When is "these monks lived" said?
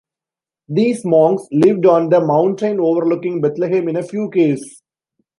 0.67-1.85